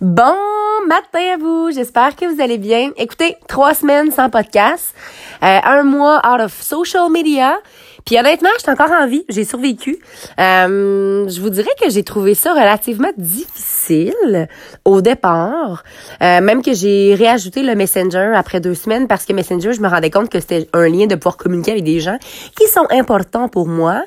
Bon. 0.00 0.59
Bon 0.80 0.86
matin 0.86 1.34
à 1.34 1.36
vous, 1.36 1.70
j'espère 1.72 2.16
que 2.16 2.24
vous 2.24 2.40
allez 2.40 2.56
bien. 2.56 2.90
Écoutez, 2.96 3.36
trois 3.48 3.74
semaines 3.74 4.10
sans 4.12 4.30
podcast, 4.30 4.94
euh, 5.42 5.58
un 5.62 5.82
mois 5.82 6.22
out 6.26 6.40
of 6.40 6.62
social 6.62 7.10
media. 7.10 7.58
Puis 8.06 8.18
honnêtement, 8.18 8.48
j'étais 8.56 8.70
encore 8.70 8.90
en 8.90 9.06
vie, 9.06 9.24
j'ai 9.28 9.44
survécu. 9.44 9.98
Euh, 10.38 11.28
je 11.28 11.40
vous 11.40 11.50
dirais 11.50 11.70
que 11.82 11.90
j'ai 11.90 12.02
trouvé 12.02 12.34
ça 12.34 12.52
relativement 12.52 13.10
difficile 13.18 14.48
au 14.84 15.02
départ. 15.02 15.82
Euh, 16.22 16.40
même 16.40 16.62
que 16.62 16.72
j'ai 16.72 17.14
réajouté 17.14 17.62
le 17.62 17.74
Messenger 17.74 18.32
après 18.34 18.60
deux 18.60 18.74
semaines 18.74 19.06
parce 19.06 19.26
que 19.26 19.32
Messenger, 19.34 19.74
je 19.74 19.80
me 19.80 19.88
rendais 19.88 20.10
compte 20.10 20.30
que 20.30 20.40
c'était 20.40 20.66
un 20.72 20.88
lien 20.88 21.06
de 21.06 21.14
pouvoir 21.14 21.36
communiquer 21.36 21.72
avec 21.72 21.84
des 21.84 22.00
gens 22.00 22.16
qui 22.56 22.66
sont 22.68 22.86
importants 22.90 23.48
pour 23.48 23.66
moi. 23.66 24.02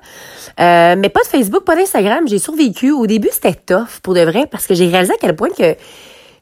Mais 0.57 1.09
pas 1.09 1.21
de 1.21 1.27
Facebook, 1.29 1.65
pas 1.65 1.75
d'Instagram, 1.75 2.27
j'ai 2.27 2.39
survécu. 2.39 2.91
Au 2.91 3.05
début, 3.05 3.29
c'était 3.31 3.53
tough 3.53 3.99
pour 4.01 4.15
de 4.15 4.21
vrai 4.21 4.47
parce 4.49 4.65
que 4.65 4.73
j'ai 4.73 4.87
réalisé 4.87 5.13
à 5.13 5.17
quel 5.19 5.35
point 5.35 5.49
que 5.49 5.75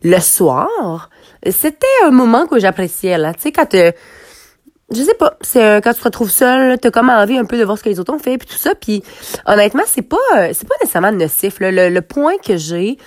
le 0.03 0.19
soir, 0.19 1.09
c'était 1.49 1.87
un 2.05 2.11
moment 2.11 2.47
que 2.47 2.59
j'appréciais 2.59 3.17
là. 3.17 3.33
Tu 3.33 3.41
sais, 3.41 3.51
quand 3.51 3.73
euh, 3.75 3.91
je 4.93 5.01
sais 5.01 5.13
pas, 5.13 5.37
c'est 5.41 5.63
euh, 5.63 5.81
quand 5.81 5.93
tu 5.93 5.99
te 5.99 6.03
retrouves 6.03 6.31
seul, 6.31 6.77
t'as 6.79 6.91
comme 6.91 7.09
envie 7.09 7.37
un 7.37 7.45
peu 7.45 7.57
de 7.57 7.63
voir 7.63 7.77
ce 7.77 7.83
que 7.83 7.89
les 7.89 7.99
autres 7.99 8.13
ont 8.13 8.19
fait 8.19 8.37
puis 8.37 8.47
tout 8.47 8.57
ça. 8.57 8.75
Puis 8.75 9.03
honnêtement, 9.45 9.83
c'est 9.85 10.01
pas 10.01 10.17
euh, 10.35 10.49
c'est 10.53 10.67
pas 10.67 10.75
nécessairement 10.81 11.11
nocif. 11.11 11.59
Le, 11.59 11.89
le 11.89 12.01
point 12.01 12.37
que 12.37 12.57
j'ai 12.57 12.97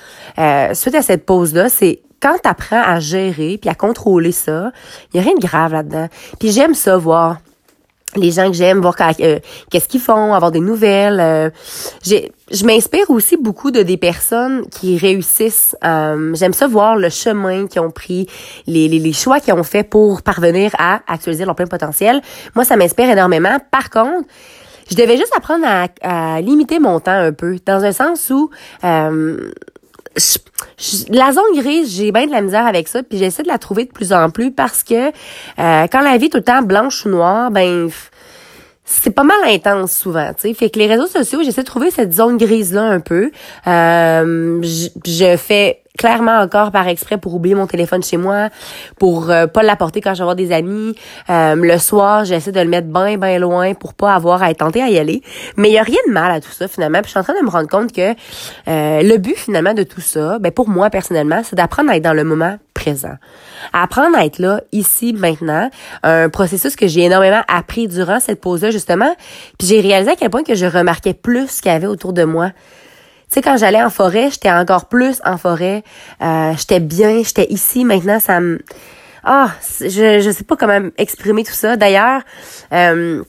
suite 0.73 0.95
à 0.95 1.03
cette 1.03 1.27
pause 1.27 1.55
là, 1.55 1.69
c'est 1.69 2.03
quand 2.21 2.39
t'apprends 2.43 2.83
à 2.83 3.01
gérer 3.01 3.59
puis 3.59 3.69
à 3.69 3.75
contrôler 3.75 4.33
ça, 4.33 4.73
y 5.13 5.19
a 5.19 5.23
rien 5.23 5.35
de 5.35 5.47
grave 5.47 5.73
là-dedans. 5.73 6.09
Puis 6.41 6.53
j'aime 6.53 6.75
ça 6.75 6.97
voir 6.97 7.39
les 8.17 8.31
gens 8.31 8.51
que 8.51 8.57
j'aime, 8.57 8.81
voir 8.81 8.95
euh, 9.21 9.39
qu'est-ce 9.71 9.89
qu'ils 9.89 10.01
font, 10.01 10.35
avoir 10.35 10.51
des 10.51 10.61
nouvelles. 10.61 11.21
Euh, 11.21 11.51
je 12.05 12.65
m'inspire 12.65 13.11
aussi 13.11 13.37
beaucoup 13.37 13.71
de 13.71 13.83
des 13.83 13.97
personnes 13.97 14.67
qui 14.71 14.99
réussissent. 14.99 15.77
Euh, 15.85 16.35
j'aime 16.35 16.53
ça 16.53 16.67
voir 16.67 16.97
le 16.97 17.09
chemin 17.09 17.67
qu'ils 17.67 17.81
ont 17.81 17.91
pris, 17.91 18.27
les, 18.67 18.89
les, 18.89 18.99
les 18.99 19.13
choix 19.13 19.41
qu'ils 19.41 19.55
ont 19.55 19.63
fait 19.63 19.85
pour 19.85 20.23
parvenir 20.23 20.73
à 20.79 21.01
actualiser 21.07 21.45
leur 21.45 21.55
plein 21.55 21.67
potentiel. 21.67 22.21
Moi, 22.55 22.65
ça 22.65 22.77
m'inspire 22.77 23.11
énormément. 23.11 23.59
Par 23.71 23.91
contre, 23.91 24.29
je 24.91 24.97
devais 24.97 25.17
juste 25.17 25.33
apprendre 25.37 25.65
à, 25.67 25.87
à, 26.03 26.41
limiter 26.41 26.79
mon 26.79 27.01
temps 27.01 27.13
un 27.13 27.33
peu, 27.33 27.59
dans 27.65 27.85
un 27.85 27.93
sens 27.93 28.31
où 28.31 28.51
la 31.11 31.33
zone 31.33 31.57
grise, 31.57 31.95
j'ai 31.95 32.13
bien 32.13 32.27
de 32.27 32.31
la 32.31 32.41
misère 32.41 32.67
avec 32.67 32.89
ça, 32.89 33.03
puis 33.03 33.19
j'essaie 33.19 33.43
de 33.43 33.49
la 33.49 33.59
trouver 33.59 33.85
de 33.85 33.91
plus 33.91 34.13
en 34.13 34.31
plus 34.31 34.53
parce 34.53 34.83
que 34.83 35.09
euh, 35.09 35.87
quand 35.91 36.01
la 36.01 36.17
vie 36.19 36.27
est 36.27 36.31
tout 36.31 36.39
le 36.39 36.45
temps 36.45 36.63
blanche 36.63 37.05
ou 37.05 37.09
noire, 37.09 37.51
ben 37.51 37.89
c'est 38.85 39.13
pas 39.13 39.25
mal 39.25 39.39
intense 39.47 39.93
souvent, 39.93 40.33
tu 40.35 40.49
sais. 40.49 40.55
Fait 40.55 40.71
que 40.71 40.79
les 40.79 40.87
réseaux 40.87 41.07
sociaux, 41.07 41.43
j'essaie 41.43 41.63
de 41.63 41.67
trouver 41.67 41.91
cette 41.91 42.13
zone 42.13 42.37
grise 42.37 42.75
là 42.75 42.83
un 42.83 43.01
peu. 43.01 43.31
Euh, 43.67 44.61
je 44.63 45.37
fais 45.39 45.85
clairement 45.97 46.39
encore 46.39 46.73
par 46.73 46.89
exprès 46.89 47.19
pour 47.19 47.35
oublier 47.35 47.55
mon 47.55 47.67
téléphone 47.67 48.03
chez 48.03 48.17
moi, 48.17 48.49
pour 48.99 49.31
euh, 49.31 49.47
pas 49.47 49.63
l'apporter 49.63 50.01
quand 50.01 50.15
je 50.15 50.19
vais 50.19 50.25
voir 50.25 50.37
des 50.37 50.53
amis. 50.53 50.95
Euh, 51.31 51.55
le 51.55 51.79
soir, 51.79 52.25
j'essaie 52.25 52.53
de 52.53 52.61
le 52.61 52.69
mettre 52.69 52.89
bien, 52.89 53.17
bien 53.17 53.39
loin 53.39 53.75
pour 53.75 53.95
pas 53.95 54.15
avoir 54.15 54.43
à 54.43 54.51
être 54.51 54.59
tenté 54.59 54.83
à 54.83 54.89
y 54.89 54.99
aller. 54.99 55.23
Mais 55.57 55.71
il 55.71 55.75
y 55.75 55.79
a 55.79 55.83
rien 55.83 55.99
de 56.09 56.13
mal 56.13 56.31
à 56.33 56.41
tout 56.41 56.51
ça, 56.51 56.67
finalement. 56.69 56.99
Puis 57.01 57.07
je 57.07 57.11
suis 57.11 57.21
en 57.21 57.23
train 57.23 57.39
de 57.39 57.45
me 57.45 57.51
rendre 57.51 57.69
compte 57.69 57.93
que 57.93 58.11
euh, 58.11 59.03
le 59.03 59.17
but, 59.19 59.37
finalement, 59.37 59.75
de 59.75 59.85
tout 59.85 60.01
ça, 60.01 60.39
ben 60.41 60.51
pour 60.51 60.69
moi, 60.69 60.91
personnellement, 60.91 61.43
c'est 61.45 61.57
d'apprendre 61.57 61.91
à 61.91 61.97
être 61.97 62.03
dans 62.03 62.13
le 62.13 62.25
moment 62.25 62.59
Apprendre 63.73 64.17
à 64.17 64.25
être 64.25 64.39
là, 64.39 64.61
ici, 64.73 65.13
maintenant. 65.13 65.71
Un 66.03 66.29
processus 66.29 66.77
que 66.77 66.87
j'ai 66.87 67.03
énormément 67.03 67.43
appris 67.49 67.89
durant 67.89 68.21
cette 68.21 68.41
pause-là, 68.41 68.71
justement. 68.71 69.15
Puis 69.59 69.69
j'ai 69.69 69.81
réalisé 69.81 70.13
à 70.13 70.17
quel 70.17 70.31
point 70.31 70.43
que 70.43 70.55
je 70.55 70.67
remarquais 70.67 71.15
plus 71.15 71.49
ce 71.49 71.63
qu'il 71.63 71.73
y 71.73 71.75
avait 71.75 71.87
autour 71.87 72.13
de 72.13 72.25
moi. 72.25 72.51
Tu 72.51 73.41
sais, 73.41 73.43
quand 73.43 73.57
j'allais 73.57 73.83
en 73.83 73.91
forêt, 73.91 74.31
j'étais 74.31 74.51
encore 74.51 74.87
plus 74.87 75.21
en 75.25 75.39
forêt. 75.39 75.83
Euh, 76.23 76.53
j'étais 76.57 76.81
bien, 76.81 77.23
j'étais 77.23 77.47
ici. 77.51 77.85
Maintenant, 77.85 78.21
ça 78.21 78.41
me... 78.41 78.61
Ah, 79.25 79.51
je, 79.81 80.21
je 80.21 80.31
sais 80.31 80.45
pas 80.45 80.57
comment 80.57 80.91
exprimer 80.99 81.45
tout 81.45 81.55
ça. 81.55 81.77
D'ailleurs, 81.77 82.21
euh, 82.73 83.25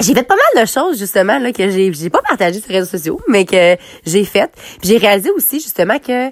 j'ai 0.00 0.14
fait 0.14 0.22
pas 0.22 0.34
mal 0.34 0.64
de 0.64 0.68
choses 0.68 0.98
justement 0.98 1.38
là 1.38 1.52
que 1.52 1.70
j'ai 1.70 1.92
j'ai 1.92 2.10
pas 2.10 2.20
partagé 2.20 2.60
sur 2.60 2.70
les 2.70 2.78
réseaux 2.80 2.90
sociaux 2.90 3.20
mais 3.28 3.44
que 3.44 3.76
j'ai 4.04 4.24
fait. 4.24 4.50
J'ai 4.82 4.98
réalisé 4.98 5.30
aussi 5.30 5.60
justement 5.60 5.98
que 5.98 6.30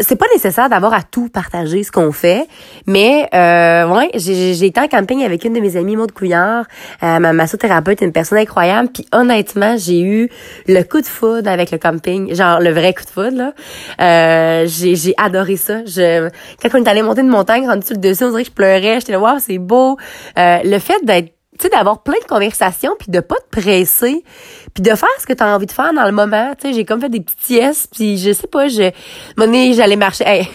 c'est 0.00 0.16
pas 0.16 0.26
nécessaire 0.34 0.68
d'avoir 0.68 0.92
à 0.92 1.02
tout 1.02 1.30
partager 1.30 1.82
ce 1.84 1.90
qu'on 1.90 2.12
fait, 2.12 2.46
mais 2.86 3.28
euh, 3.32 3.88
ouais, 3.88 4.10
j'ai, 4.14 4.66
été 4.66 4.78
en 4.78 4.88
camping 4.88 5.24
avec 5.24 5.44
une 5.44 5.54
de 5.54 5.60
mes 5.60 5.76
amies, 5.76 5.96
Maud 5.96 6.12
Couillard, 6.12 6.66
euh, 7.02 7.18
ma 7.18 7.32
massothérapeute, 7.32 8.02
une 8.02 8.12
personne 8.12 8.38
incroyable, 8.38 8.90
puis 8.92 9.06
honnêtement, 9.12 9.76
j'ai 9.78 10.02
eu 10.02 10.28
le 10.68 10.82
coup 10.82 11.00
de 11.00 11.06
foudre 11.06 11.48
avec 11.48 11.70
le 11.70 11.78
camping, 11.78 12.34
genre 12.34 12.60
le 12.60 12.70
vrai 12.70 12.92
coup 12.92 13.04
de 13.04 13.10
foudre 13.10 13.36
là. 13.36 13.52
Euh, 14.00 14.66
j'ai, 14.66 14.96
j'ai 14.96 15.14
adoré 15.16 15.56
ça. 15.56 15.82
Je, 15.86 16.28
quand 16.62 16.68
on 16.78 16.84
est 16.84 16.88
allé 16.88 17.00
monter 17.00 17.22
une 17.22 17.28
montagne, 17.28 17.66
rendu 17.66 17.86
sur 17.86 17.96
le 17.96 18.00
dessus, 18.02 18.24
on 18.24 18.30
dirait 18.30 18.42
que 18.42 18.50
je 18.50 18.54
pleurais, 18.54 19.00
j'étais 19.00 19.12
là, 19.12 19.20
waouh, 19.20 19.38
c'est 19.38 19.58
beau. 19.58 19.96
Euh, 20.38 20.58
le 20.62 20.78
fait 20.78 21.02
d'être 21.04 21.32
tu 21.60 21.68
sais, 21.68 21.68
d'avoir 21.68 22.02
plein 22.02 22.18
de 22.20 22.26
conversations, 22.26 22.94
puis 22.98 23.10
de 23.10 23.20
pas 23.20 23.36
te 23.36 23.60
presser, 23.60 24.24
puis 24.72 24.82
de 24.82 24.94
faire 24.94 25.08
ce 25.18 25.26
que 25.26 25.34
tu 25.34 25.42
as 25.42 25.54
envie 25.54 25.66
de 25.66 25.72
faire 25.72 25.92
dans 25.92 26.06
le 26.06 26.12
moment. 26.12 26.54
Tu 26.58 26.68
sais, 26.68 26.74
j'ai 26.74 26.84
comme 26.84 27.00
fait 27.00 27.10
des 27.10 27.20
petites 27.20 27.42
siestes, 27.42 27.90
puis 27.94 28.16
je 28.16 28.32
sais 28.32 28.46
pas, 28.46 28.68
je... 28.68 28.90
Mon 29.36 29.72
j'allais 29.74 29.96
marcher... 29.96 30.24
Hey. 30.26 30.48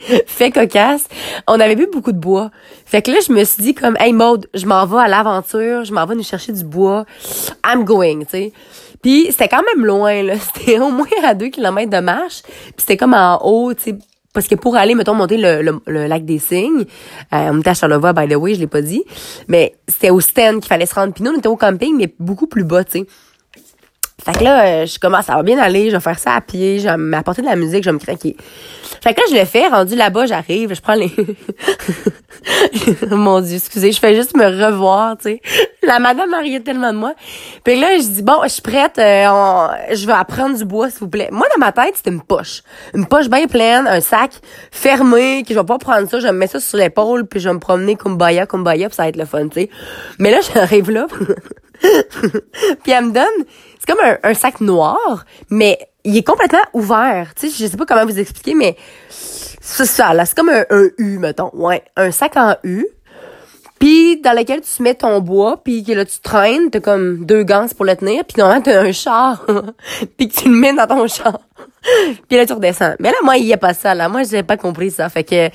fait 0.26 0.50
cocasse. 0.50 1.06
On 1.46 1.60
avait 1.60 1.76
bu 1.76 1.86
beaucoup 1.92 2.12
de 2.12 2.18
bois. 2.18 2.50
Fait 2.86 3.02
que 3.02 3.10
là, 3.10 3.18
je 3.26 3.32
me 3.32 3.44
suis 3.44 3.62
dit 3.62 3.74
comme, 3.74 3.96
hey 4.00 4.14
Maude, 4.14 4.48
je 4.54 4.64
m'en 4.64 4.86
vais 4.86 4.98
à 4.98 5.08
l'aventure, 5.08 5.84
je 5.84 5.92
m'en 5.92 6.06
vais 6.06 6.14
nous 6.14 6.22
chercher 6.22 6.52
du 6.52 6.64
bois. 6.64 7.04
I'm 7.66 7.84
going, 7.84 8.20
tu 8.20 8.30
sais. 8.30 8.52
Puis 9.02 9.28
c'était 9.30 9.48
quand 9.48 9.62
même 9.74 9.84
loin, 9.84 10.22
là. 10.22 10.34
C'était 10.54 10.78
au 10.78 10.90
moins 10.90 11.06
à 11.24 11.34
deux 11.34 11.48
kilomètres 11.48 11.90
de 11.90 12.00
marche. 12.00 12.42
Puis 12.42 12.74
c'était 12.78 12.96
comme 12.96 13.14
en 13.14 13.38
haut, 13.42 13.72
tu 13.74 13.82
sais, 13.82 13.98
parce 14.32 14.46
que 14.46 14.54
pour 14.54 14.76
aller, 14.76 14.94
mettons, 14.94 15.14
monter 15.14 15.36
le, 15.36 15.80
le, 15.86 16.06
lac 16.06 16.24
des 16.24 16.38
Cygnes, 16.38 16.84
euh, 17.32 17.50
on 17.52 17.60
était 17.60 17.70
à 17.70 17.74
Charlevoix, 17.74 18.12
by 18.12 18.28
the 18.28 18.36
way, 18.36 18.54
je 18.54 18.60
l'ai 18.60 18.66
pas 18.68 18.82
dit, 18.82 19.02
mais 19.48 19.74
c'était 19.88 20.10
au 20.10 20.20
stand 20.20 20.60
qu'il 20.60 20.68
fallait 20.68 20.86
se 20.86 20.94
rendre. 20.94 21.12
Puis 21.12 21.24
nous, 21.24 21.32
on 21.32 21.38
était 21.38 21.48
au 21.48 21.56
camping, 21.56 21.96
mais 21.96 22.14
beaucoup 22.18 22.46
plus 22.46 22.64
bas, 22.64 22.84
tu 22.84 23.00
sais. 23.00 23.06
Fait 24.24 24.32
que 24.32 24.44
là, 24.44 24.64
euh, 24.64 24.86
je 24.86 24.98
commence, 24.98 25.24
ça 25.26 25.34
va 25.34 25.42
bien 25.42 25.58
aller, 25.58 25.88
je 25.88 25.96
vais 25.96 26.00
faire 26.00 26.18
ça 26.18 26.34
à 26.34 26.40
pied, 26.42 26.78
je 26.78 26.84
vais 26.84 26.96
m'apporter 26.96 27.40
de 27.40 27.46
la 27.46 27.56
musique, 27.56 27.82
je 27.82 27.88
vais 27.88 27.94
me 27.94 27.98
craquer. 27.98 28.36
Fait 29.02 29.14
que 29.14 29.20
là, 29.20 29.26
je 29.30 29.34
le 29.34 29.44
fais, 29.46 29.66
rendu 29.68 29.96
là-bas, 29.96 30.26
j'arrive, 30.26 30.74
je 30.74 30.80
prends 30.80 30.94
les... 30.94 31.10
Mon 33.10 33.40
Dieu, 33.40 33.56
excusez, 33.56 33.92
je 33.92 33.98
fais 33.98 34.14
juste 34.14 34.36
me 34.36 34.44
revoir, 34.44 35.16
tu 35.16 35.22
sais. 35.22 35.40
La 35.90 35.98
madame 35.98 36.32
riait 36.34 36.60
tellement 36.60 36.92
de 36.92 36.98
moi. 36.98 37.14
Puis 37.64 37.74
là, 37.74 37.96
je 37.96 38.06
dis, 38.06 38.22
bon, 38.22 38.38
je 38.44 38.48
suis 38.50 38.62
prête, 38.62 38.96
euh, 38.98 39.66
je 39.92 40.06
vais 40.06 40.12
apprendre 40.12 40.56
du 40.56 40.64
bois, 40.64 40.88
s'il 40.88 41.00
vous 41.00 41.08
plaît. 41.08 41.28
Moi, 41.32 41.48
dans 41.52 41.58
ma 41.58 41.72
tête, 41.72 41.96
c'était 41.96 42.10
une 42.10 42.22
poche. 42.22 42.62
Une 42.94 43.06
poche 43.06 43.28
bien 43.28 43.48
pleine, 43.48 43.88
un 43.88 44.00
sac 44.00 44.34
fermé, 44.70 45.42
que 45.42 45.52
je 45.52 45.58
vais 45.58 45.66
pas 45.66 45.78
prendre 45.78 46.08
ça, 46.08 46.20
je 46.20 46.28
me 46.28 46.32
mettre 46.32 46.52
ça 46.52 46.60
sur 46.60 46.78
l'épaule, 46.78 47.26
puis 47.26 47.40
je 47.40 47.48
vais 47.48 47.54
me 47.54 47.58
promener 47.58 47.96
comme 47.96 48.16
baya, 48.16 48.46
comme 48.46 48.62
baya, 48.62 48.88
puis 48.88 48.94
ça 48.94 49.02
va 49.02 49.08
être 49.08 49.16
le 49.16 49.24
fun, 49.24 49.48
tu 49.48 49.62
sais. 49.62 49.70
Mais 50.20 50.30
là, 50.30 50.38
j'arrive 50.54 50.92
là, 50.92 51.08
puis 51.80 52.92
elle 52.92 53.06
me 53.06 53.12
donne, 53.12 53.44
c'est 53.80 53.92
comme 53.92 54.04
un, 54.04 54.16
un 54.22 54.34
sac 54.34 54.60
noir, 54.60 55.24
mais 55.50 55.76
il 56.04 56.16
est 56.16 56.22
complètement 56.22 56.62
ouvert. 56.72 57.32
Tu 57.34 57.50
sais, 57.50 57.64
je 57.64 57.68
sais 57.68 57.76
pas 57.76 57.84
comment 57.84 58.06
vous 58.06 58.20
expliquer, 58.20 58.54
mais 58.54 58.76
c'est 59.60 59.86
ça, 59.86 60.14
là. 60.14 60.24
C'est 60.24 60.36
comme 60.36 60.50
un, 60.50 60.64
U, 60.98 61.18
mettons. 61.18 61.50
Ouais. 61.52 61.82
Un 61.96 62.10
sac 62.10 62.36
en 62.36 62.56
U. 62.64 62.86
Puis 63.80 64.20
dans 64.20 64.36
lequel 64.36 64.60
tu 64.60 64.82
mets 64.82 64.94
ton 64.94 65.20
bois, 65.20 65.56
puis 65.64 65.82
que 65.82 65.92
là 65.92 66.04
tu 66.04 66.20
traînes, 66.20 66.70
t'as 66.70 66.80
comme 66.80 67.24
deux 67.24 67.42
gants 67.42 67.66
pour 67.74 67.86
le 67.86 67.96
tenir, 67.96 68.24
puis 68.26 68.38
normalement 68.38 68.62
t'as 68.62 68.82
un 68.82 68.92
char, 68.92 69.44
puis 70.18 70.28
que 70.28 70.34
tu 70.34 70.48
le 70.50 70.54
mets 70.54 70.74
dans 70.74 70.86
ton 70.86 71.08
char. 71.08 71.40
puis 72.28 72.36
là 72.36 72.44
tu 72.44 72.52
redescends. 72.52 72.94
Mais 73.00 73.08
là 73.08 73.16
moi 73.24 73.38
il 73.38 73.46
y 73.46 73.52
a 73.54 73.56
pas 73.56 73.72
ça 73.72 73.94
là, 73.94 74.10
moi 74.10 74.22
j'ai 74.22 74.42
pas 74.42 74.58
compris 74.58 74.90
ça, 74.90 75.08
fait 75.08 75.24
que 75.24 75.48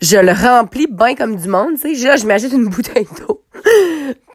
je 0.00 0.18
le 0.18 0.32
remplis 0.32 0.86
bien 0.90 1.14
comme 1.14 1.36
du 1.36 1.48
monde, 1.48 1.76
tu 1.80 1.96
sais. 1.96 2.06
Là 2.06 2.16
je 2.16 2.26
m'achète 2.26 2.52
une 2.52 2.68
bouteille 2.68 3.08
d'eau. 3.18 3.42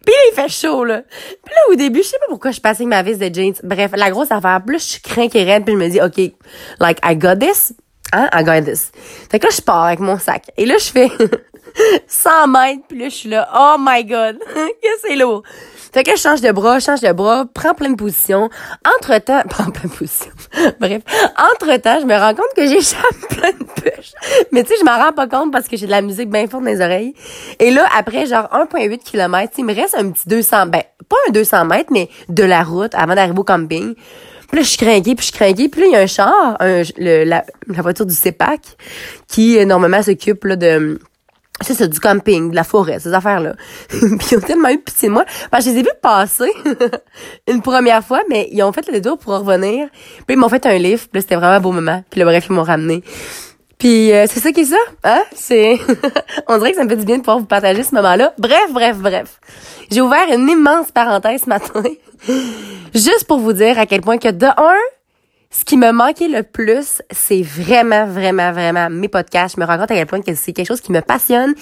Puis 0.05 0.13
là, 0.13 0.19
il 0.31 0.35
fait 0.35 0.49
chaud, 0.49 0.83
là. 0.83 1.01
Puis 1.45 1.53
là, 1.55 1.61
au 1.71 1.75
début, 1.75 1.99
je 1.99 2.07
sais 2.07 2.17
pas 2.19 2.25
pourquoi 2.27 2.51
je 2.51 2.59
passais 2.59 2.83
ma 2.83 3.03
vis 3.03 3.17
de 3.17 3.33
jeans. 3.33 3.53
Bref, 3.63 3.91
la 3.95 4.11
grosse 4.11 4.31
affaire. 4.31 4.61
Plus 4.65 4.79
je 4.79 4.83
suis 4.83 5.01
craquée 5.01 5.45
raide, 5.45 5.63
puis 5.63 5.75
je 5.75 5.79
me 5.79 5.87
dis, 5.87 6.01
OK, 6.01 6.33
like, 6.81 6.99
I 7.05 7.15
got 7.15 7.37
this. 7.37 7.73
Hein? 8.11 8.27
I 8.33 8.43
got 8.43 8.69
this. 8.69 8.91
Fait 9.31 9.39
que 9.39 9.45
là, 9.45 9.51
je 9.55 9.61
pars 9.61 9.83
avec 9.83 9.99
mon 9.99 10.19
sac. 10.19 10.51
Et 10.57 10.65
là, 10.65 10.75
je 10.77 10.91
fais 10.91 11.09
100 12.07 12.47
mètres, 12.47 12.83
puis 12.87 12.99
là, 12.99 13.05
je 13.09 13.15
suis 13.15 13.29
là, 13.29 13.49
oh 13.55 13.75
my 13.79 14.03
God, 14.05 14.39
que 14.55 14.87
c'est 15.01 15.15
lourd. 15.15 15.43
Fait 15.93 16.03
que 16.03 16.11
je 16.15 16.21
change 16.21 16.41
de 16.41 16.51
bras, 16.51 16.79
change 16.79 17.01
de 17.01 17.11
bras, 17.11 17.45
prends 17.53 17.75
plein 17.75 17.91
de 17.91 17.95
positions. 17.95 18.49
Entre-temps, 18.97 19.43
prends 19.49 19.69
plein 19.69 19.89
de 19.89 19.93
positions. 19.93 20.31
Bref, 20.79 21.03
entre-temps, 21.37 21.99
je 22.01 22.05
me 22.05 22.17
rends 22.17 22.33
compte 22.33 22.53
que 22.55 22.65
j'échappe 22.67 23.19
plein 23.29 23.51
de 23.51 23.63
push. 23.63 24.11
Mais 24.51 24.63
tu 24.63 24.69
sais, 24.69 24.75
je 24.79 24.85
m'en 24.85 24.97
rends 24.97 25.13
pas 25.13 25.27
compte 25.27 25.51
parce 25.51 25.67
que 25.67 25.77
j'ai 25.77 25.85
de 25.85 25.91
la 25.91 26.01
musique 26.01 26.31
bien 26.31 26.47
forte 26.47 26.63
dans 26.63 26.71
les 26.71 26.81
oreilles. 26.81 27.13
Et 27.59 27.69
là, 27.69 27.87
après 27.95 28.25
genre 28.25 28.49
1.8 28.51 28.99
km, 29.03 29.53
il 29.59 29.65
me 29.65 29.75
reste 29.75 29.93
un 29.95 30.09
petit 30.09 30.27
200, 30.27 30.65
ben, 30.67 30.81
pas 31.07 31.17
un 31.27 31.31
200 31.31 31.65
mètres, 31.65 31.91
mais 31.91 32.09
de 32.27 32.43
la 32.43 32.63
route 32.63 32.95
avant 32.95 33.13
d'arriver 33.13 33.37
au 33.37 33.43
camping. 33.43 33.93
Puis 34.47 34.57
là, 34.57 34.63
je 34.63 34.69
suis 34.69 34.77
craquée, 34.77 35.15
puis 35.15 35.17
je 35.17 35.31
suis 35.31 35.31
craquée. 35.31 35.69
Puis 35.69 35.81
là, 35.81 35.87
il 35.87 35.93
y 35.93 35.95
a 35.95 35.99
un 35.99 36.07
char, 36.07 36.57
un, 36.59 36.81
le, 36.97 37.23
la, 37.23 37.43
la 37.67 37.81
voiture 37.83 38.05
du 38.05 38.15
CEPAC, 38.15 38.61
qui, 39.27 39.59
euh, 39.59 39.65
normalement, 39.65 40.01
s'occupe 40.01 40.43
là 40.45 40.55
de 40.55 40.99
c'est 41.63 41.87
du 41.87 41.99
camping, 41.99 42.51
de 42.51 42.55
la 42.55 42.63
forêt, 42.63 42.99
ces 42.99 43.13
affaires-là. 43.13 43.53
puis 43.89 44.27
ils 44.31 44.37
ont 44.37 44.41
tellement 44.41 44.69
eu 44.69 44.79
pitié 44.79 45.09
de 45.09 45.13
moi. 45.13 45.25
Parce 45.49 45.65
que 45.65 45.71
je 45.71 45.75
les 45.75 45.81
ai 45.81 45.83
vus 45.83 45.89
passer 46.01 46.51
une 47.47 47.61
première 47.61 48.03
fois, 48.03 48.21
mais 48.29 48.49
ils 48.51 48.61
ont 48.63 48.71
fait 48.71 48.85
le 48.87 48.93
détour 48.93 49.17
pour 49.17 49.33
revenir. 49.33 49.87
Puis 50.27 50.35
ils 50.35 50.37
m'ont 50.37 50.49
fait 50.49 50.65
un 50.65 50.77
livre, 50.77 51.05
puis 51.11 51.21
c'était 51.21 51.35
vraiment 51.35 51.55
un 51.55 51.59
beau 51.59 51.71
moment. 51.71 52.03
Puis 52.09 52.19
là, 52.19 52.25
bref, 52.25 52.45
ils 52.49 52.53
m'ont 52.53 52.63
ramené. 52.63 53.03
Puis 53.83 54.13
euh, 54.13 54.27
c'est 54.29 54.39
ça 54.39 54.51
qui 54.53 54.61
est 54.61 54.65
ça, 54.65 54.77
hein? 55.03 55.23
C'est, 55.35 55.77
on 56.47 56.57
dirait 56.57 56.71
que 56.71 56.77
ça 56.77 56.85
me 56.85 56.89
fait 56.89 56.95
du 56.95 57.03
bien 57.05 57.17
de 57.17 57.21
pouvoir 57.21 57.39
vous 57.39 57.45
partager 57.45 57.83
ce 57.83 57.93
moment-là. 57.95 58.33
Bref, 58.37 58.71
bref, 58.71 58.97
bref. 58.97 59.41
J'ai 59.91 59.99
ouvert 59.99 60.25
une 60.33 60.49
immense 60.49 60.89
parenthèse 60.91 61.41
ce 61.43 61.49
matin, 61.49 61.83
juste 62.93 63.25
pour 63.27 63.39
vous 63.39 63.51
dire 63.51 63.77
à 63.77 63.85
quel 63.85 63.99
point 63.99 64.17
que 64.17 64.29
de 64.29 64.45
un, 64.45 64.79
ce 65.53 65.63
qui 65.63 65.77
me 65.77 65.91
manquait 65.91 66.27
le 66.27 66.41
plus, 66.41 67.03
c'est 67.11 67.43
vraiment, 67.43 68.07
vraiment, 68.07 68.51
vraiment 68.51 68.89
mes 68.89 69.07
podcasts. 69.07 69.55
Je 69.55 69.61
me 69.61 69.67
rends 69.67 69.77
compte 69.77 69.91
à 69.91 69.95
quel 69.95 70.07
point 70.07 70.21
que 70.21 70.33
c'est 70.33 70.51
quelque 70.51 70.67
chose 70.67 70.81
qui 70.81 70.91
me 70.91 71.01
passionne, 71.01 71.53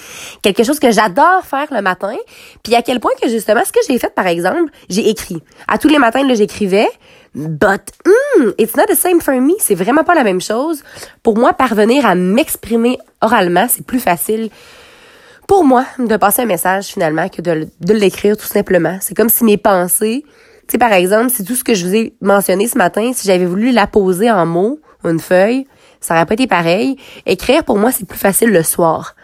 quelque 0.42 0.64
chose 0.64 0.80
que 0.80 0.90
j'adore 0.90 1.44
faire 1.44 1.66
le 1.70 1.82
matin. 1.82 2.16
Puis 2.62 2.74
à 2.74 2.80
quel 2.80 3.00
point 3.00 3.10
que 3.20 3.28
justement, 3.28 3.60
ce 3.66 3.70
que 3.70 3.80
j'ai 3.86 3.98
fait, 3.98 4.12
par 4.14 4.26
exemple, 4.26 4.72
j'ai 4.88 5.10
écrit. 5.10 5.42
À 5.68 5.76
tous 5.76 5.88
les 5.88 5.98
matins, 5.98 6.26
là, 6.26 6.34
j'écrivais. 6.34 6.88
But, 7.34 7.82
mm, 8.06 8.52
it's 8.56 8.76
not 8.76 8.86
the 8.88 8.96
same 8.96 9.20
for 9.20 9.34
me. 9.34 9.52
C'est 9.58 9.74
vraiment 9.74 10.04
pas 10.04 10.14
la 10.14 10.24
même 10.24 10.40
chose. 10.40 10.82
Pour 11.22 11.36
moi, 11.36 11.52
parvenir 11.52 12.06
à 12.06 12.14
m'exprimer 12.14 12.98
oralement, 13.20 13.66
c'est 13.68 13.84
plus 13.84 14.00
facile 14.00 14.48
pour 15.46 15.64
moi 15.64 15.84
de 15.98 16.16
passer 16.16 16.42
un 16.42 16.46
message 16.46 16.86
finalement 16.86 17.28
que 17.28 17.42
de, 17.42 17.68
de 17.80 17.92
l'écrire 17.92 18.38
tout 18.38 18.46
simplement. 18.46 18.96
C'est 19.02 19.14
comme 19.14 19.28
si 19.28 19.44
mes 19.44 19.58
pensées 19.58 20.24
tu 20.68 20.72
sais, 20.72 20.78
par 20.78 20.92
exemple, 20.92 21.30
si 21.30 21.44
tout 21.44 21.54
ce 21.54 21.64
que 21.64 21.74
je 21.74 21.86
vous 21.86 21.94
ai 21.94 22.14
mentionné 22.20 22.68
ce 22.68 22.78
matin, 22.78 23.12
si 23.14 23.26
j'avais 23.26 23.46
voulu 23.46 23.72
la 23.72 23.86
poser 23.86 24.30
en 24.30 24.46
mots, 24.46 24.80
une 25.04 25.20
feuille, 25.20 25.66
ça 26.00 26.14
aurait 26.14 26.26
pas 26.26 26.34
été 26.34 26.46
pareil. 26.46 26.96
Écrire, 27.26 27.64
pour 27.64 27.78
moi, 27.78 27.92
c'est 27.92 28.06
plus 28.06 28.18
facile 28.18 28.50
le 28.50 28.62
soir. 28.62 29.14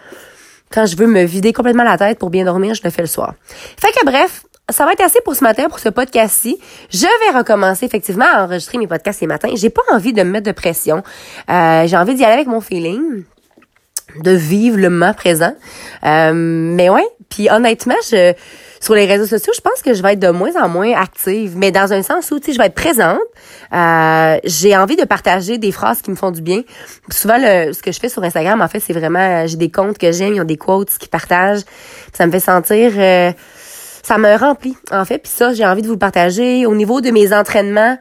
Quand 0.71 0.87
je 0.87 0.97
veux 0.97 1.07
me 1.07 1.23
vider 1.25 1.53
complètement 1.53 1.85
la 1.85 1.97
tête 1.97 2.19
pour 2.19 2.31
bien 2.31 2.45
dormir, 2.45 2.75
je 2.75 2.83
le 2.85 2.91
fais 2.91 3.03
le 3.03 3.09
soir. 3.09 3.35
Fait 3.81 3.91
que 3.93 4.05
bref, 4.05 4.43
ça 4.71 4.85
va 4.85 4.93
être 4.93 5.01
assez 5.01 5.21
pour 5.23 5.35
ce 5.35 5.43
matin, 5.43 5.69
pour 5.69 5.79
ce 5.79 5.89
podcast-ci. 5.89 6.59
Je 6.91 7.07
vais 7.07 7.39
recommencer 7.39 7.87
effectivement 7.87 8.27
à 8.31 8.45
enregistrer 8.45 8.77
mes 8.79 8.87
podcasts 8.87 9.21
les 9.21 9.27
matins. 9.27 9.49
J'ai 9.55 9.71
pas 9.71 9.83
envie 9.93 10.13
de 10.13 10.23
me 10.23 10.31
mettre 10.31 10.47
de 10.47 10.53
pression. 10.53 11.03
Euh, 11.49 11.87
j'ai 11.87 11.97
envie 11.97 12.15
d'y 12.15 12.25
aller 12.25 12.35
avec 12.35 12.49
mon 12.49 12.61
feeling 12.61 13.25
de 14.23 14.31
vivre 14.31 14.77
le 14.77 14.91
moment 14.91 15.15
présent. 15.15 15.55
Euh, 16.05 16.33
mais 16.35 16.91
ouais, 16.91 17.07
puis 17.31 17.49
honnêtement, 17.51 17.97
je 18.11 18.35
sur 18.81 18.95
les 18.95 19.07
réseaux 19.07 19.27
sociaux, 19.27 19.53
je 19.55 19.61
pense 19.61 19.83
que 19.83 19.95
je 19.95 20.03
vais 20.03 20.13
être 20.13 20.21
de 20.21 20.31
moins 20.31 20.55
en 20.63 20.69
moins 20.69 20.93
active, 20.93 21.57
mais 21.57 21.71
dans 21.71 21.93
un 21.93 22.03
sens 22.03 22.31
où, 22.31 22.39
je 22.45 22.57
vais 22.57 22.67
être 22.67 22.75
présente. 22.75 23.19
Euh, 23.73 24.39
j'ai 24.45 24.77
envie 24.77 24.97
de 24.97 25.05
partager 25.05 25.59
des 25.59 25.73
phrases 25.73 26.01
qui 26.03 26.11
me 26.11 26.17
font 26.17 26.31
du 26.31 26.43
bien. 26.43 26.63
Souvent, 27.11 27.37
le, 27.39 27.73
ce 27.73 27.83
que 27.83 27.93
je 27.93 27.99
fais 27.99 28.09
sur 28.09 28.23
Instagram, 28.23 28.61
en 28.61 28.69
fait, 28.69 28.81
c'est 28.81 28.93
vraiment, 28.93 29.47
j'ai 29.47 29.57
des 29.57 29.71
comptes 29.71 29.99
que 29.99 30.13
j'aime, 30.13 30.35
ils 30.35 30.41
ont 30.41 30.45
des 30.45 30.57
quotes 30.57 30.91
qui 30.99 31.09
partagent. 31.09 31.63
Ça 32.13 32.27
me 32.27 32.33
fait 32.33 32.41
sentir, 32.41 32.93
euh, 32.97 33.33
ça 34.03 34.19
me 34.19 34.37
remplit, 34.37 34.77
en 34.91 35.05
fait. 35.05 35.19
Puis 35.19 35.33
ça, 35.35 35.53
j'ai 35.53 35.67
envie 35.67 35.83
de 35.83 35.89
vous 35.89 35.99
partager. 35.99 36.67
Au 36.67 36.75
niveau 36.75 37.01
de 37.01 37.11
mes 37.11 37.33
entraînements, 37.33 37.99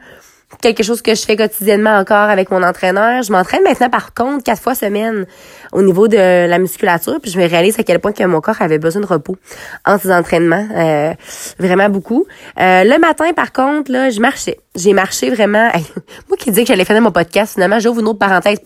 quelque 0.60 0.82
chose 0.82 1.02
que 1.02 1.14
je 1.14 1.22
fais 1.22 1.36
quotidiennement 1.36 1.96
encore 1.96 2.28
avec 2.30 2.50
mon 2.50 2.62
entraîneur. 2.62 3.22
Je 3.22 3.32
m'entraîne 3.32 3.62
maintenant 3.62 3.90
par 3.90 4.14
contre 4.14 4.42
quatre 4.42 4.62
fois 4.62 4.74
semaine 4.74 5.26
au 5.72 5.82
niveau 5.82 6.08
de 6.08 6.16
la 6.16 6.58
musculature, 6.58 7.18
puis 7.20 7.30
je 7.30 7.38
me 7.38 7.46
réalise 7.46 7.78
à 7.78 7.82
quel 7.82 7.98
point 8.00 8.12
que 8.12 8.24
mon 8.24 8.40
corps 8.40 8.60
avait 8.60 8.78
besoin 8.78 9.02
de 9.02 9.06
repos 9.06 9.36
en 9.84 9.98
ces 9.98 10.12
entraînements, 10.12 10.66
euh, 10.74 11.12
vraiment 11.58 11.88
beaucoup. 11.88 12.26
Euh, 12.58 12.84
le 12.84 12.98
matin 12.98 13.32
par 13.34 13.52
contre 13.52 13.92
là, 13.92 14.10
je 14.10 14.20
marchais. 14.20 14.58
J'ai 14.74 14.92
marché 14.92 15.30
vraiment. 15.30 15.70
Moi 16.28 16.36
qui 16.38 16.50
disais 16.50 16.62
que 16.62 16.68
j'allais 16.68 16.84
faire 16.84 17.00
mon 17.00 17.12
podcast, 17.12 17.54
finalement 17.54 17.78
j'ouvre 17.78 18.00
une 18.00 18.08
autre 18.08 18.18
parenthèse. 18.18 18.58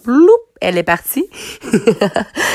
Elle 0.62 0.78
est 0.78 0.82
partie. 0.82 1.26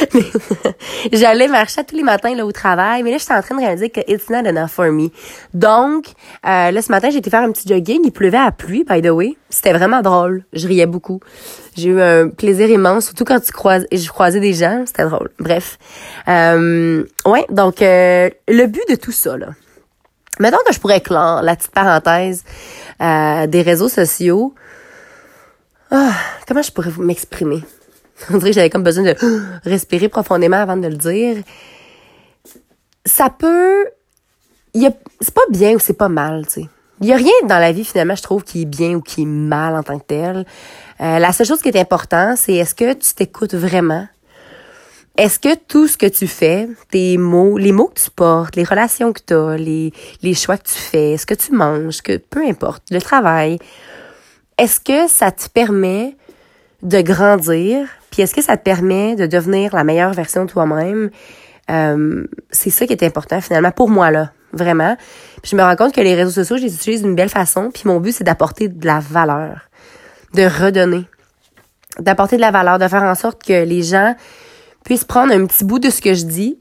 J'allais 1.12 1.48
marcher 1.48 1.83
tous 1.83 1.95
les 1.95 2.04
matins 2.04 2.33
là 2.36 2.45
au 2.45 2.51
travail, 2.51 3.04
mais 3.04 3.12
là 3.12 3.18
j'étais 3.18 3.33
en 3.33 3.42
train 3.42 3.56
de 3.56 3.62
réaliser 3.62 3.89
que 3.89 4.01
it's 4.07 4.30
not 4.30 4.48
enough 4.48 4.69
for 4.69 4.86
me. 4.92 5.09
Donc 5.54 6.07
euh, 6.45 6.71
là 6.71 6.81
ce 6.81 6.92
matin 6.92 7.09
j'ai 7.09 7.18
été 7.18 7.30
faire 7.30 7.44
un 7.44 7.51
petit 7.51 7.68
jogging, 7.68 8.01
il 8.04 8.12
pleuvait 8.12 8.38
à 8.38 8.51
pluie 8.51 8.83
by 8.83 9.01
the 9.01 9.09
way. 9.09 9.38
C'était 9.50 9.74
vraiment 9.74 10.01
drôle, 10.01 10.44
je 10.54 10.68
riais 10.68 10.86
beaucoup. 10.86 11.19
J'ai 11.75 11.89
eu 11.89 12.01
un 12.01 12.30
plaisir 12.30 12.69
immense, 12.69 13.06
surtout 13.06 13.25
quand 13.25 13.39
tu 13.39 13.51
croises 13.51 13.86
je 13.92 14.07
croisais 14.09 14.39
des 14.39 14.54
gens, 14.54 14.83
c'était 14.86 15.06
drôle. 15.06 15.30
Bref, 15.39 15.77
euh, 16.27 17.04
ouais 17.25 17.45
donc 17.50 17.81
euh, 17.81 18.30
le 18.48 18.65
but 18.68 18.83
de 18.89 18.95
tout 18.95 19.12
ça 19.12 19.38
là. 19.38 19.48
Mettons 20.39 20.57
que 20.68 20.74
je 20.74 20.80
pourrais 20.80 21.01
clore 21.01 21.42
la 21.42 21.56
petite 21.56 21.71
parenthèse 21.71 22.44
euh, 23.01 23.48
des 23.48 23.62
réseaux 23.63 23.89
sociaux. 23.89 24.54
Ah, 25.89 26.12
comment 26.48 26.62
je 26.62 26.71
pourrais 26.71 26.92
m'exprimer? 27.00 27.63
On 28.30 28.38
dirait 28.38 28.50
que 28.50 28.56
j'avais 28.56 28.69
comme 28.69 28.84
besoin 28.84 29.04
de 29.04 29.16
respirer 29.64 30.10
profondément 30.10 30.58
avant 30.58 30.78
de 30.78 30.88
le 30.88 30.96
dire. 30.96 31.44
Ça 33.06 33.30
peut... 33.30 33.86
C'est 34.74 35.34
pas 35.34 35.42
bien 35.50 35.74
ou 35.74 35.80
c'est 35.80 35.98
pas 35.98 36.10
mal, 36.10 36.46
tu 36.46 36.62
sais. 36.62 36.69
Il 37.02 37.08
y 37.08 37.14
a 37.14 37.16
rien 37.16 37.31
dans 37.44 37.60
la 37.60 37.72
vie, 37.72 37.84
finalement, 37.84 38.16
je 38.16 38.24
trouve, 38.24 38.44
qui 38.44 38.64
est 38.64 38.66
bien 38.66 38.94
ou 38.96 39.02
qui 39.02 39.22
est 39.22 39.25
mal 39.25 39.75
en 39.75 39.84
tant 39.84 40.00
que 40.00 40.06
tel. 40.06 40.46
Euh, 41.00 41.19
la 41.19 41.31
seule 41.31 41.46
chose 41.46 41.62
qui 41.62 41.69
est 41.69 41.78
importante, 41.78 42.38
c'est 42.38 42.56
est-ce 42.56 42.74
que 42.74 42.94
tu 42.94 43.14
t'écoutes 43.14 43.54
vraiment? 43.54 44.08
Est-ce 45.16 45.40
que 45.40 45.56
tout 45.56 45.88
ce 45.88 45.98
que 45.98 46.06
tu 46.06 46.28
fais, 46.28 46.69
tes 46.92 47.18
mots, 47.18 47.58
les 47.58 47.72
mots 47.72 47.88
que 47.88 48.00
tu 48.00 48.10
portes, 48.12 48.56
les 48.56 48.64
relations 48.64 49.14
que 49.14 49.22
tu 49.25 49.34
as, 49.34 49.58
les, 49.58 49.92
les 50.22 50.34
choix 50.34 50.58
que 50.58 50.68
tu 50.68 50.75
fais, 50.75 51.18
ce 51.18 51.25
que 51.25 51.34
tu 51.34 51.54
manges, 51.54 52.02
que 52.02 52.18
peu 52.18 52.46
importe, 52.46 52.84
le 52.92 53.02
travail, 53.02 53.58
est-ce 54.58 54.80
que 54.80 55.08
ça 55.08 55.31
te 55.31 55.50
permet 55.50 56.16
de 56.84 57.02
grandir, 57.02 57.88
puis 58.12 58.22
est-ce 58.22 58.36
que 58.36 58.42
ça 58.42 58.58
te 58.58 58.64
permet 58.64 59.16
de 59.16 59.26
devenir 59.26 59.76
la 59.76 59.84
meilleure 59.84 60.14
version 60.14 60.46
de 60.46 60.50
toi-même? 60.50 61.10
Euh, 61.70 62.26
c'est 62.52 62.70
ça 62.70 62.86
qui 62.86 62.94
est 62.94 63.04
important 63.04 63.42
finalement 63.42 63.72
pour 63.72 63.90
moi 63.90 64.12
là, 64.12 64.32
vraiment. 64.54 64.96
Puis 65.42 65.52
je 65.52 65.56
me 65.56 65.64
rends 65.64 65.76
compte 65.76 65.94
que 65.94 66.02
les 66.02 66.16
réseaux 66.16 66.32
sociaux, 66.32 66.58
je 66.58 66.64
les 66.64 66.76
utilise 66.76 67.02
d'une 67.02 67.16
belle 67.16 67.30
façon, 67.30 67.72
puis 67.74 67.84
mon 67.86 68.00
but 68.00 68.12
c'est 68.12 68.24
d'apporter 68.24 68.70
de 68.70 68.86
la 68.86 69.00
valeur, 69.00 69.70
de 70.34 70.44
redonner, 70.44 71.06
d'apporter 72.00 72.38
de 72.38 72.42
la 72.42 72.52
valeur, 72.52 72.80
de 72.80 72.88
faire 72.88 73.04
en 73.04 73.16
sorte 73.16 73.44
que 73.44 73.64
les 73.64 73.84
gens 73.84 74.16
puissent 74.86 75.04
prendre 75.04 75.34
un 75.34 75.46
petit 75.46 75.66
bout 75.66 75.80
de 75.80 75.90
ce 75.90 76.02
que 76.02 76.14
je 76.14 76.26
dis, 76.26 76.60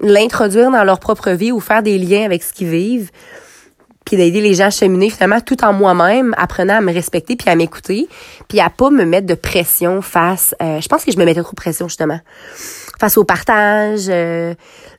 l'introduire 0.00 0.70
dans 0.70 0.84
leur 0.84 1.00
propre 1.00 1.30
vie 1.30 1.52
ou 1.52 1.60
faire 1.60 1.82
des 1.82 1.96
liens 1.98 2.24
avec 2.24 2.42
ce 2.42 2.52
qu'ils 2.52 2.68
vivent, 2.68 3.10
puis 4.06 4.16
d'aider 4.16 4.40
les 4.40 4.54
gens 4.54 4.66
à 4.66 4.70
cheminer 4.70 5.10
finalement 5.10 5.40
tout 5.40 5.62
en 5.64 5.72
moi-même, 5.72 6.34
apprenant 6.38 6.76
à 6.76 6.80
me 6.80 6.92
respecter 6.92 7.36
puis 7.36 7.50
à 7.50 7.56
m'écouter, 7.56 8.08
puis 8.48 8.60
à 8.60 8.70
pas 8.70 8.88
me 8.88 9.04
mettre 9.04 9.26
de 9.26 9.34
pression 9.34 10.00
face. 10.00 10.54
Euh, 10.62 10.80
je 10.80 10.88
pense 10.88 11.04
que 11.04 11.10
je 11.12 11.18
me 11.18 11.24
mettais 11.24 11.42
trop 11.42 11.50
de 11.50 11.56
pression 11.56 11.88
justement 11.88 12.20
face 12.98 13.18
au 13.18 13.24
partage, 13.24 14.06
euh, 14.08 14.54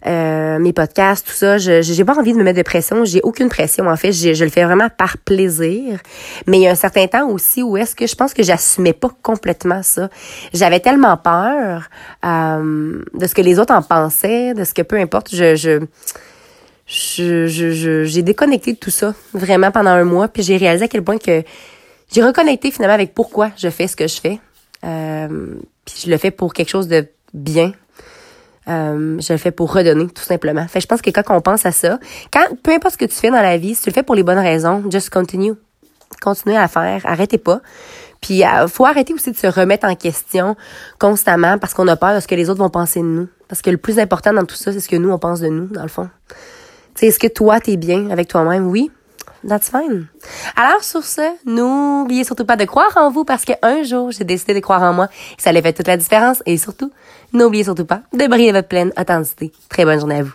euh, 0.06 0.60
mes 0.60 0.72
podcasts, 0.72 1.26
tout 1.26 1.34
ça. 1.34 1.58
Je 1.58 1.82
j'ai 1.82 2.06
pas 2.06 2.16
envie 2.16 2.34
de 2.34 2.38
me 2.38 2.44
mettre 2.44 2.58
de 2.58 2.64
pression. 2.64 3.06
J'ai 3.06 3.22
aucune 3.24 3.50
pression 3.50 3.88
en 3.88 3.96
fait. 3.96 4.12
Je, 4.12 4.34
je 4.34 4.44
le 4.44 4.52
fais 4.52 4.66
vraiment 4.66 4.90
par 4.90 5.18
plaisir. 5.18 6.00
Mais 6.46 6.58
il 6.58 6.64
y 6.64 6.68
a 6.68 6.72
un 6.72 6.76
certain 6.76 7.08
temps 7.08 7.30
aussi 7.30 7.64
où 7.64 7.78
est-ce 7.78 7.96
que 7.96 8.06
je 8.06 8.16
pense 8.16 8.34
que 8.34 8.44
j'assumais 8.44 8.94
pas 8.94 9.10
complètement 9.24 9.82
ça. 9.84 10.10
J'avais 10.54 10.82
tellement 10.82 11.18
peur 11.18 11.90
de 12.24 13.26
ce 13.26 13.34
que 13.34 13.42
les 13.42 13.58
autres 13.58 13.74
en 13.74 13.82
pensaient, 13.82 14.54
de 14.54 14.66
ce 14.66 14.74
que 14.74 14.82
peu 14.82 14.98
importe. 14.98 15.34
je, 15.34 15.56
je 15.56 15.80
je, 16.88 17.48
je, 17.48 18.06
j'ai 18.06 18.22
déconnecté 18.22 18.74
de 18.74 18.78
tout 18.78 18.90
ça 18.90 19.14
vraiment 19.34 19.72
pendant 19.72 19.90
un 19.90 20.06
mois, 20.06 20.30
puis 20.30 20.42
j'ai 20.42 20.56
réalisé 20.56 20.86
à 20.86 20.88
quel 20.88 21.04
point 21.04 21.18
que 21.18 21.44
j'ai 22.12 22.24
reconnecté 22.24 22.72
finalement 22.72 22.96
avec 22.96 23.14
pourquoi 23.14 23.52
je 23.58 23.70
fais 23.70 23.88
ce 23.88 23.96
que 23.98 24.08
je 24.08 24.20
fais. 24.20 24.40
Euh, 24.86 25.56
puis 25.86 26.04
je 26.06 26.10
le 26.10 26.18
fais 26.18 26.32
pour 26.32 26.54
quelque 26.54 26.70
chose 26.70 26.88
de 26.88 27.06
bien. 27.34 27.74
Euh, 28.70 29.18
je 29.20 29.34
le 29.34 29.38
fais 29.38 29.52
pour 29.52 29.74
redonner, 29.74 30.08
tout 30.08 30.24
simplement. 30.24 30.66
Fait 30.68 30.80
je 30.80 30.88
pense 30.88 31.02
que 31.02 31.10
quand 31.10 31.24
on 31.30 31.42
pense 31.42 31.66
à 31.66 31.72
ça, 31.72 32.00
quand 32.32 32.46
peu 32.64 32.72
importe 32.72 32.94
ce 32.94 32.98
que 32.98 33.06
tu 33.06 33.16
fais 33.16 33.32
dans 33.32 33.42
la 33.42 33.58
vie, 33.58 33.76
si 33.76 33.84
tu 33.84 33.90
le 33.90 33.94
fais 33.94 34.04
pour 34.04 34.16
les 34.16 34.24
bonnes 34.24 34.40
raisons, 34.40 34.84
just 34.90 35.10
continue. 35.10 35.54
Continuez 36.22 36.58
à 36.58 36.70
faire, 36.70 37.02
arrêtez 37.06 37.38
pas. 37.38 37.60
Puis 38.22 38.46
euh, 38.46 38.68
faut 38.70 38.86
arrêter 38.86 39.14
aussi 39.14 39.32
de 39.32 39.38
se 39.38 39.48
remettre 39.48 39.86
en 39.86 39.96
question 39.96 40.56
constamment 41.00 41.58
parce 41.60 41.74
qu'on 41.74 41.88
a 41.90 41.98
peur 41.98 42.16
de 42.16 42.22
ce 42.22 42.28
que 42.28 42.36
les 42.36 42.50
autres 42.50 42.60
vont 42.60 42.70
penser 42.70 43.02
de 43.02 43.06
nous. 43.06 43.28
Parce 43.50 43.62
que 43.62 43.70
le 43.70 43.78
plus 43.78 44.00
important 44.00 44.32
dans 44.32 44.46
tout 44.46 44.56
ça, 44.56 44.72
c'est 44.72 44.80
ce 44.80 44.90
que 44.90 44.96
nous 44.96 45.12
on 45.12 45.20
pense 45.20 45.42
de 45.42 45.48
nous, 45.48 45.68
dans 45.68 45.84
le 45.84 45.90
fond 45.90 46.10
est-ce 47.06 47.20
que 47.20 47.28
toi, 47.28 47.60
t'es 47.60 47.78
bien 47.78 48.10
avec 48.10 48.28
toi-même? 48.28 48.68
Oui. 48.68 48.92
That's 49.48 49.70
fine. 49.70 50.08
Alors, 50.56 50.84
sur 50.84 51.04
ce, 51.04 51.22
n'oubliez 51.46 52.24
surtout 52.24 52.46
pas 52.46 52.56
de 52.56 52.66
croire 52.66 52.92
en 52.96 53.12
vous 53.12 53.24
parce 53.24 53.46
qu'un 53.46 53.84
jour, 53.84 54.12
j'ai 54.12 54.24
décidé 54.24 54.54
de 54.54 54.60
croire 54.60 54.82
en 54.82 54.94
moi 54.94 55.08
ça 55.38 55.52
allait 55.52 55.62
faire 55.62 55.74
toute 55.74 55.88
la 55.88 55.98
différence. 55.98 56.42
Et 56.46 56.58
surtout, 56.58 56.92
n'oubliez 57.34 57.64
surtout 57.64 57.86
pas 57.86 58.02
de 58.14 58.28
briller 58.28 58.52
votre 58.52 58.68
pleine 58.68 58.92
authenticité. 59.00 59.52
Très 59.70 59.86
bonne 59.86 60.00
journée 60.00 60.20
à 60.20 60.24
vous. 60.24 60.34